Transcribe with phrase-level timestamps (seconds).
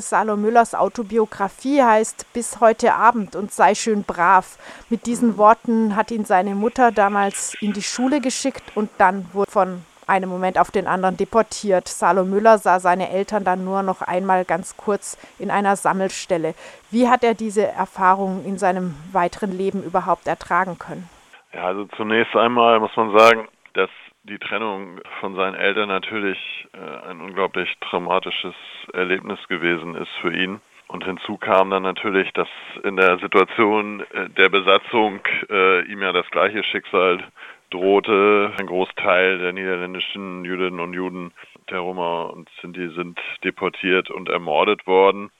[0.00, 4.58] Salo Müllers Autobiografie heißt Bis heute Abend und sei schön brav.
[4.90, 9.50] Mit diesen Worten hat ihn seine Mutter damals in die Schule geschickt und dann wurde
[9.50, 11.86] von einem Moment auf den anderen deportiert.
[11.88, 16.54] Salo Müller sah seine Eltern dann nur noch einmal ganz kurz in einer Sammelstelle.
[16.90, 21.08] Wie hat er diese Erfahrung in seinem weiteren Leben überhaupt ertragen können?
[21.52, 23.90] Ja, also zunächst einmal muss man sagen, dass
[24.28, 26.38] die Trennung von seinen Eltern natürlich
[26.72, 28.54] äh, ein unglaublich traumatisches
[28.92, 30.60] Erlebnis gewesen ist für ihn.
[30.86, 32.48] Und hinzu kam dann natürlich, dass
[32.82, 37.22] in der Situation äh, der Besatzung äh, ihm ja das gleiche Schicksal
[37.70, 38.52] drohte.
[38.58, 41.32] Ein Großteil der niederländischen Jüdinnen und Juden,
[41.70, 45.30] der Roma und Sinti sind deportiert und ermordet worden.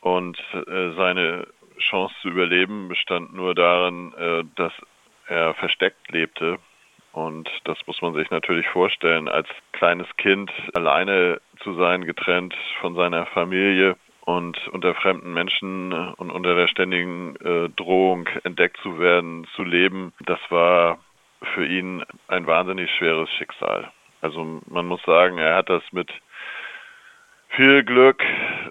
[0.00, 1.46] Und äh, seine
[1.78, 4.72] Chance zu überleben bestand nur darin, äh, dass
[5.28, 6.58] er versteckt lebte.
[7.16, 12.94] Und das muss man sich natürlich vorstellen, als kleines Kind alleine zu sein, getrennt von
[12.94, 19.46] seiner Familie und unter fremden Menschen und unter der ständigen äh, Drohung entdeckt zu werden,
[19.56, 20.98] zu leben, das war
[21.54, 23.90] für ihn ein wahnsinnig schweres Schicksal.
[24.20, 26.12] Also man muss sagen, er hat das mit
[27.48, 28.22] viel Glück,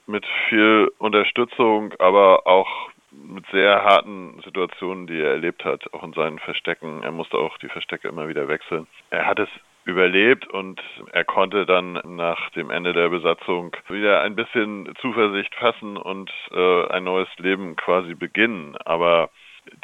[0.05, 2.91] mit viel Unterstützung, aber auch
[3.23, 7.03] mit sehr harten Situationen, die er erlebt hat, auch in seinen Verstecken.
[7.03, 8.87] Er musste auch die Verstecke immer wieder wechseln.
[9.09, 9.49] Er hat es
[9.85, 15.95] überlebt und er konnte dann nach dem Ende der Besatzung wieder ein bisschen Zuversicht fassen
[15.95, 18.75] und äh, ein neues Leben quasi beginnen.
[18.83, 19.29] Aber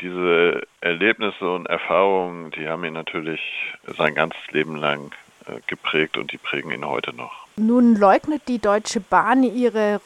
[0.02, 3.41] diese Erlebnisse und Erfahrungen, die haben ihn natürlich
[3.85, 5.11] sein ganzes Leben lang
[5.45, 7.47] äh, geprägt und die prägen ihn heute noch.
[7.57, 10.02] Nun leugnet die Deutsche Bahn ihre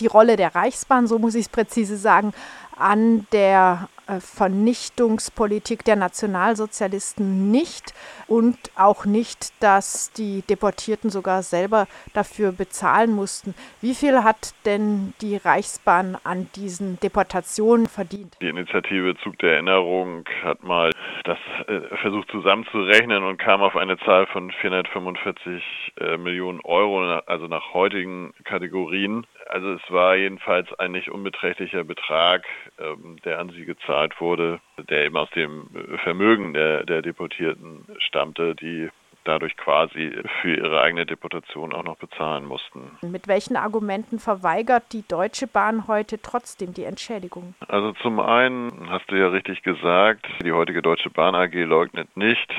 [0.00, 2.32] die Rolle der Reichsbahn, so muss ich es präzise sagen,
[2.76, 7.94] an der äh, Vernichtungspolitik der Nationalsozialisten nicht
[8.26, 13.54] und auch nicht, dass die Deportierten sogar selber dafür bezahlen mussten.
[13.80, 18.36] Wie viel hat denn die Reichsbahn an diesen Deportationen verdient?
[18.40, 20.90] Die Initiative Zug der Erinnerung hat mal
[21.24, 25.62] das äh, versucht zusammenzurechnen und kam auf eine Zahl von 445
[26.00, 29.26] äh, Millionen Euro, also nach heutigen Kategorien.
[29.52, 32.46] Also es war jedenfalls ein nicht unbeträchtlicher Betrag,
[32.78, 35.68] ähm, der an sie gezahlt wurde, der eben aus dem
[36.02, 38.88] Vermögen der, der Deportierten stammte, die
[39.24, 42.98] dadurch quasi für ihre eigene Deportation auch noch bezahlen mussten.
[43.02, 47.54] Mit welchen Argumenten verweigert die Deutsche Bahn heute trotzdem die Entschädigung?
[47.68, 52.50] Also zum einen hast du ja richtig gesagt, die heutige Deutsche Bahn AG leugnet nicht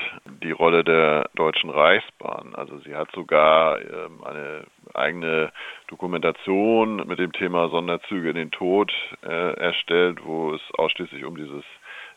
[0.44, 2.54] die Rolle der Deutschen Reichsbahn.
[2.54, 5.52] Also sie hat sogar ähm, eine eigene
[5.88, 8.92] Dokumentation mit dem Thema Sonderzüge in den Tod
[9.24, 11.64] äh, erstellt, wo es ausschließlich um dieses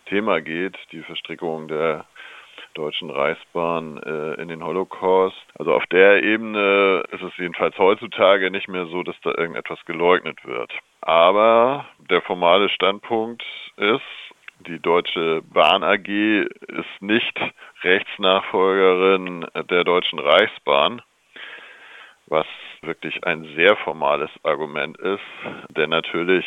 [0.06, 2.06] Thema geht, die Verstrickung der
[2.74, 5.36] Deutschen Reichsbahn äh, in den Holocaust.
[5.58, 10.44] Also auf der Ebene ist es jedenfalls heutzutage nicht mehr so, dass da irgendetwas geleugnet
[10.44, 10.72] wird.
[11.00, 13.42] Aber der formale Standpunkt
[13.76, 14.02] ist,
[14.60, 17.38] die Deutsche Bahn AG ist nicht
[17.82, 21.02] Rechtsnachfolgerin der Deutschen Reichsbahn,
[22.26, 22.46] was
[22.86, 25.20] wirklich ein sehr formales Argument ist,
[25.70, 26.44] denn natürlich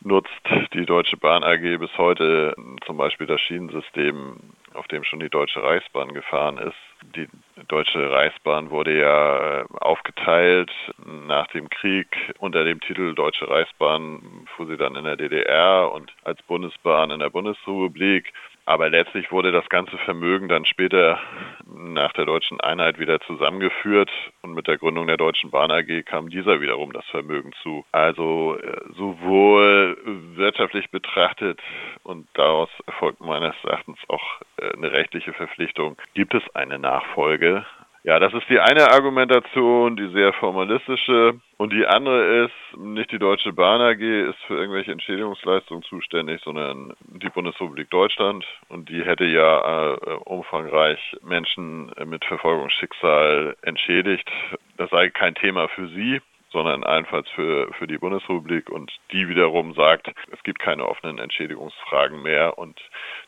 [0.00, 0.30] nutzt
[0.72, 2.54] die Deutsche Bahn AG bis heute
[2.84, 4.36] zum Beispiel das Schienensystem,
[4.74, 6.76] auf dem schon die Deutsche Reichsbahn gefahren ist.
[7.14, 7.28] Die
[7.68, 10.70] Deutsche Reichsbahn wurde ja aufgeteilt
[11.04, 16.12] nach dem Krieg unter dem Titel Deutsche Reichsbahn fuhr sie dann in der DDR und
[16.24, 18.32] als Bundesbahn in der Bundesrepublik.
[18.66, 21.20] Aber letztlich wurde das ganze Vermögen dann später
[21.64, 24.10] nach der deutschen Einheit wieder zusammengeführt
[24.42, 27.84] und mit der Gründung der Deutschen Bahn AG kam dieser wiederum das Vermögen zu.
[27.92, 29.96] Also äh, sowohl
[30.34, 31.60] wirtschaftlich betrachtet
[32.02, 37.64] und daraus erfolgt meines Erachtens auch äh, eine rechtliche Verpflichtung, gibt es eine Nachfolge
[38.06, 41.40] ja, das ist die eine Argumentation, die sehr formalistische.
[41.56, 46.92] Und die andere ist, nicht die Deutsche Bahn AG ist für irgendwelche Entschädigungsleistungen zuständig, sondern
[47.00, 48.44] die Bundesrepublik Deutschland.
[48.68, 54.30] Und die hätte ja äh, umfangreich Menschen mit Verfolgungsschicksal entschädigt.
[54.76, 56.20] Das sei kein Thema für sie
[56.56, 62.22] sondern allenfalls für, für die Bundesrepublik und die wiederum sagt, es gibt keine offenen Entschädigungsfragen
[62.22, 62.80] mehr und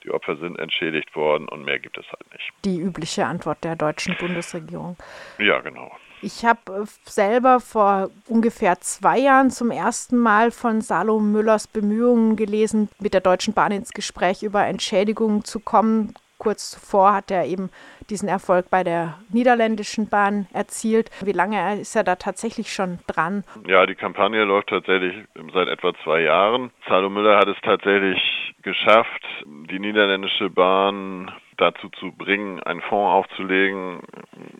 [0.02, 2.50] die Opfer sind entschädigt worden und mehr gibt es halt nicht.
[2.64, 4.96] Die übliche Antwort der deutschen Bundesregierung.
[5.38, 5.92] Ja, genau.
[6.22, 12.34] Ich habe äh, selber vor ungefähr zwei Jahren zum ersten Mal von Salo Müllers Bemühungen
[12.34, 17.44] gelesen, mit der Deutschen Bahn ins Gespräch über Entschädigungen zu kommen kurz zuvor hat er
[17.44, 17.70] eben
[18.10, 21.10] diesen Erfolg bei der niederländischen Bahn erzielt.
[21.20, 23.44] Wie lange ist er da tatsächlich schon dran?
[23.66, 25.14] Ja, die Kampagne läuft tatsächlich
[25.52, 26.70] seit etwa zwei Jahren.
[26.88, 34.00] Salo Müller hat es tatsächlich geschafft, die niederländische Bahn dazu zu bringen, einen Fonds aufzulegen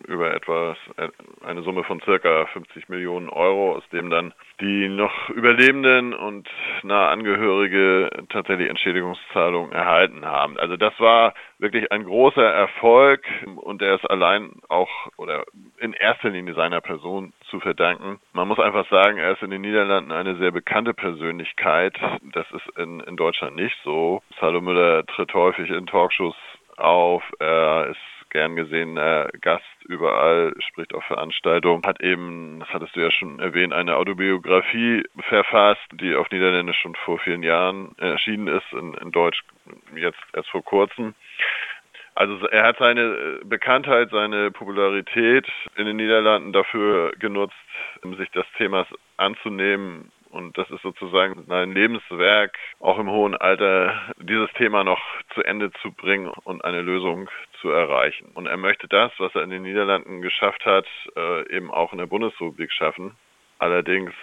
[0.05, 0.77] über etwas,
[1.45, 6.47] eine Summe von circa 50 Millionen Euro, aus dem dann die noch Überlebenden und
[6.83, 10.57] nahe Angehörige tatsächlich Entschädigungszahlungen erhalten haben.
[10.59, 13.23] Also das war wirklich ein großer Erfolg
[13.55, 15.45] und der ist allein auch oder
[15.79, 18.19] in erster Linie seiner Person zu verdanken.
[18.33, 21.97] Man muss einfach sagen, er ist in den Niederlanden eine sehr bekannte Persönlichkeit.
[22.33, 24.21] Das ist in, in Deutschland nicht so.
[24.39, 26.35] Salo Müller tritt häufig in Talkshows
[26.79, 27.23] auf.
[27.39, 33.11] Er ist gern gesehener Gast überall, spricht auf Veranstaltungen, hat eben, das hattest du ja
[33.11, 38.93] schon erwähnt, eine Autobiografie verfasst, die auf Niederländisch schon vor vielen Jahren erschienen ist, in,
[38.95, 39.43] in Deutsch
[39.95, 41.15] jetzt erst vor kurzem.
[42.15, 45.47] Also er hat seine Bekanntheit, seine Popularität
[45.77, 47.55] in den Niederlanden dafür genutzt,
[48.17, 48.87] sich des Themas
[49.17, 55.01] anzunehmen und das ist sozusagen sein Lebenswerk, auch im hohen Alter, dieses Thema noch
[55.33, 57.29] zu Ende zu bringen und eine Lösung
[57.61, 58.31] zu erreichen.
[58.33, 60.85] Und er möchte das, was er in den Niederlanden geschafft hat,
[61.15, 63.15] äh, eben auch in der Bundesrepublik schaffen.
[63.57, 64.13] Allerdings,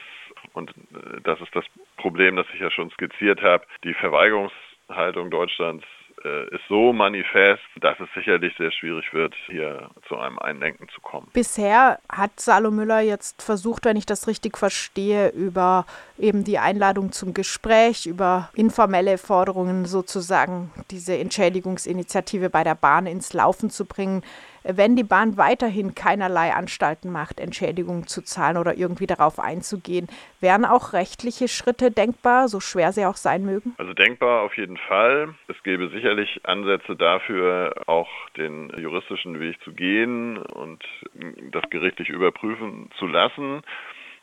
[0.53, 1.64] und äh, das ist das
[1.97, 5.85] Problem, das ich ja schon skizziert habe, die Verweigerungshaltung Deutschlands
[6.26, 11.00] äh, ist so manifest, dass es sicherlich sehr schwierig wird, hier zu einem Einlenken zu
[11.00, 11.28] kommen.
[11.32, 15.87] Bisher hat Salo Müller jetzt versucht, wenn ich das richtig verstehe, über
[16.19, 23.32] eben die Einladung zum Gespräch, über informelle Forderungen sozusagen diese Entschädigungsinitiative bei der Bahn ins
[23.32, 24.22] Laufen zu bringen
[24.69, 30.09] wenn die Bahn weiterhin keinerlei Anstalten macht, Entschädigungen zu zahlen oder irgendwie darauf einzugehen,
[30.41, 33.75] wären auch rechtliche Schritte denkbar, so schwer sie auch sein mögen?
[33.79, 35.35] Also denkbar auf jeden Fall.
[35.49, 40.85] Es gäbe sicherlich Ansätze dafür, auch den juristischen Weg zu gehen und
[41.53, 43.63] das gerichtlich überprüfen zu lassen.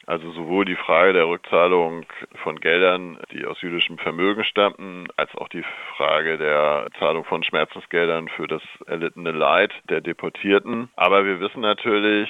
[0.05, 2.05] Also sowohl die Frage der Rückzahlung
[2.43, 5.63] von Geldern, die aus jüdischem Vermögen stammten, als auch die
[5.95, 10.89] Frage der Zahlung von Schmerzensgeldern für das erlittene Leid der Deportierten.
[10.95, 12.29] Aber wir wissen natürlich,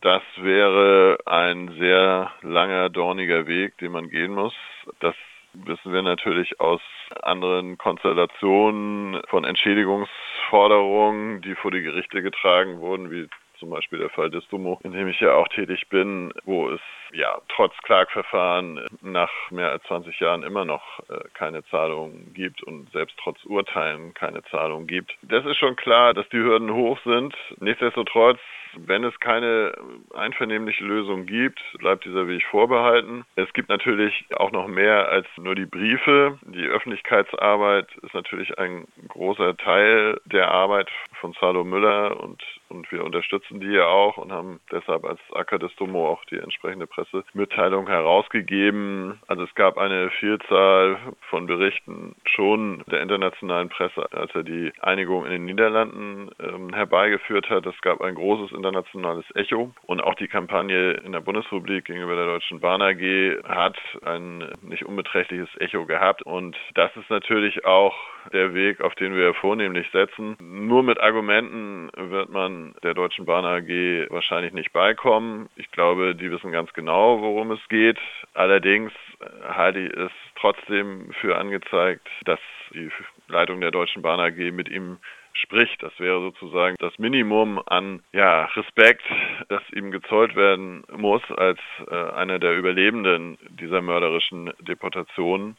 [0.00, 4.54] das wäre ein sehr langer, dorniger Weg, den man gehen muss.
[5.00, 5.14] Das
[5.54, 6.82] wissen wir natürlich aus
[7.22, 13.26] anderen Konstellationen von Entschädigungsforderungen, die vor die Gerichte getragen wurden, wie
[13.58, 16.80] zum Beispiel der Fall des Dumo, in dem ich ja auch tätig bin, wo es
[17.12, 22.90] ja trotz Klagverfahren nach mehr als 20 Jahren immer noch äh, keine Zahlungen gibt und
[22.92, 25.16] selbst trotz Urteilen keine Zahlungen gibt.
[25.22, 27.34] Das ist schon klar, dass die Hürden hoch sind.
[27.60, 28.38] Nichtsdestotrotz
[28.78, 29.72] wenn es keine
[30.14, 33.24] einvernehmliche Lösung gibt, bleibt dieser Weg vorbehalten.
[33.36, 36.38] Es gibt natürlich auch noch mehr als nur die Briefe.
[36.42, 43.04] Die Öffentlichkeitsarbeit ist natürlich ein großer Teil der Arbeit von Salo Müller und, und wir
[43.04, 47.86] unterstützen die ja auch und haben deshalb als Acker des Domo auch die entsprechende Pressemitteilung
[47.86, 49.20] herausgegeben.
[49.26, 50.98] Also es gab eine Vielzahl
[51.30, 57.50] von Berichten schon der internationalen Presse, als er die Einigung in den Niederlanden ähm, herbeigeführt
[57.50, 57.66] hat.
[57.66, 62.26] Es gab ein großes internationales Echo und auch die Kampagne in der Bundesrepublik gegenüber der
[62.26, 67.94] Deutschen Bahn AG hat ein nicht unbeträchtliches Echo gehabt und das ist natürlich auch
[68.32, 70.36] der Weg, auf den wir vornehmlich setzen.
[70.40, 75.48] Nur mit Argumenten wird man der Deutschen Bahn AG wahrscheinlich nicht beikommen.
[75.54, 77.98] Ich glaube, die wissen ganz genau, worum es geht.
[78.34, 78.92] Allerdings
[79.48, 82.40] halte ich es trotzdem für angezeigt, dass
[82.74, 82.90] die
[83.28, 84.98] Leitung der Deutschen Bahn AG mit ihm
[85.32, 85.80] spricht.
[85.82, 89.04] Das wäre sozusagen das Minimum an ja, Respekt,
[89.48, 95.56] das ihm gezollt werden muss als äh, einer der Überlebenden dieser mörderischen Deportation.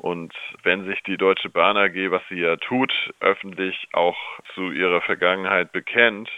[0.00, 2.90] Und wenn sich die Deutsche Bahn AG, was sie ja tut,
[3.20, 4.16] öffentlich auch
[4.54, 6.30] zu ihrer Vergangenheit bekennt,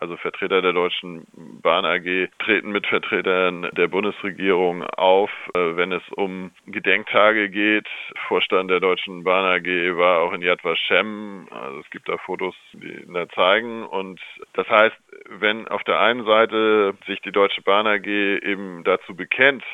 [0.00, 1.26] also Vertreter der Deutschen
[1.60, 7.88] Bahn AG treten mit Vertretern der Bundesregierung auf, äh, wenn es um Gedenktage geht.
[8.28, 11.48] Vorstand der Deutschen Bahn AG war auch in Yad Vashem.
[11.50, 13.84] Also es gibt da Fotos, die da zeigen.
[13.84, 14.20] Und
[14.52, 14.96] das heißt,
[15.40, 19.64] wenn auf der einen Seite sich die Deutsche Bahn AG eben dazu bekennt,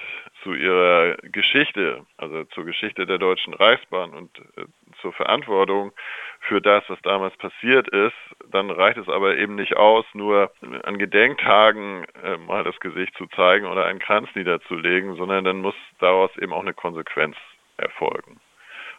[0.45, 4.67] zu ihrer Geschichte, also zur Geschichte der Deutschen Reichsbahn und äh,
[5.01, 5.93] zur Verantwortung
[6.41, 8.15] für das, was damals passiert ist,
[8.51, 10.53] dann reicht es aber eben nicht aus, nur
[10.85, 15.75] an Gedenktagen äh, mal das Gesicht zu zeigen oder einen Kranz niederzulegen, sondern dann muss
[15.99, 17.37] daraus eben auch eine Konsequenz
[17.79, 18.39] erfolgen.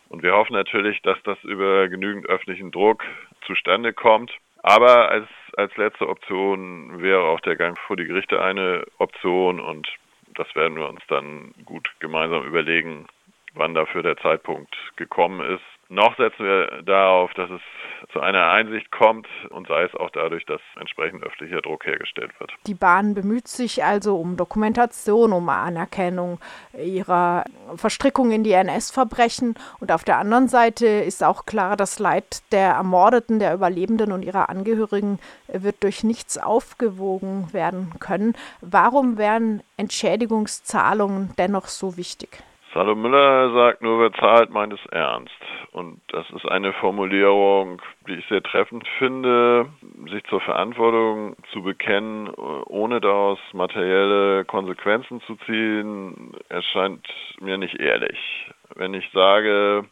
[0.10, 3.04] Und wir hoffen natürlich, dass das über genügend öffentlichen Druck
[3.46, 4.32] zustande kommt.
[4.64, 9.88] Aber als, als letzte Option wäre auch der Gang vor die Gerichte eine Option und
[10.36, 13.08] das werden wir uns dann gut gemeinsam überlegen,
[13.54, 15.63] wann dafür der Zeitpunkt gekommen ist.
[15.89, 17.62] Noch setzen wir darauf, dass es
[18.12, 22.51] zu einer Einsicht kommt und sei es auch dadurch, dass entsprechend öffentlicher Druck hergestellt wird.
[22.67, 26.39] Die Bahn bemüht sich also um Dokumentation, um Anerkennung
[26.77, 27.45] ihrer
[27.75, 32.71] Verstrickung in die NS-Verbrechen und auf der anderen Seite ist auch klar, das Leid der
[32.71, 38.33] Ermordeten, der Überlebenden und ihrer Angehörigen wird durch nichts aufgewogen werden können.
[38.62, 42.43] Warum wären Entschädigungszahlungen dennoch so wichtig?
[42.75, 45.32] Salo Müller sagt nur, wer zahlt, meint es ernst.
[45.72, 49.67] Und das ist eine Formulierung, die ich sehr treffend finde,
[50.12, 57.08] sich zur Verantwortung zu bekennen, ohne daraus materielle Konsequenzen zu ziehen, erscheint
[57.39, 58.20] mir nicht ehrlich.
[58.75, 59.86] Wenn ich sage,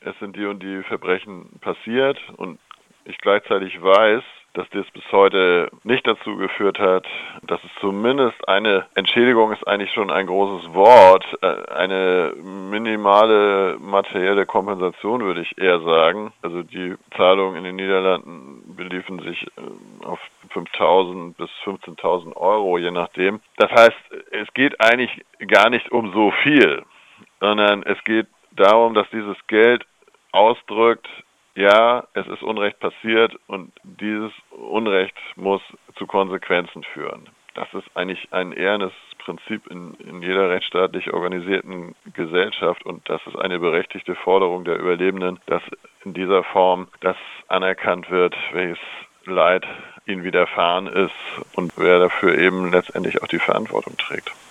[0.00, 2.58] es sind die und die Verbrechen passiert und
[3.06, 4.22] ich gleichzeitig weiß,
[4.56, 7.06] dass das bis heute nicht dazu geführt hat,
[7.42, 14.46] dass es zumindest eine Entschädigung ist eigentlich schon ein großes Wort, äh, eine minimale materielle
[14.46, 16.32] Kompensation würde ich eher sagen.
[16.40, 20.20] Also die Zahlungen in den Niederlanden beliefen sich äh, auf
[20.54, 23.40] 5.000 bis 15.000 Euro, je nachdem.
[23.58, 23.96] Das heißt,
[24.30, 26.82] es geht eigentlich gar nicht um so viel,
[27.40, 29.84] sondern es geht darum, dass dieses Geld
[30.32, 31.08] ausdrückt,
[31.56, 35.62] ja, es ist Unrecht passiert und dieses Unrecht muss
[35.96, 37.28] zu Konsequenzen führen.
[37.54, 43.36] Das ist eigentlich ein ehrenes Prinzip in, in jeder rechtsstaatlich organisierten Gesellschaft und das ist
[43.36, 45.62] eine berechtigte Forderung der Überlebenden, dass
[46.04, 47.16] in dieser Form das
[47.48, 48.78] anerkannt wird, welches
[49.24, 49.66] Leid
[50.04, 51.14] ihnen widerfahren ist
[51.54, 54.30] und wer dafür eben letztendlich auch die Verantwortung trägt.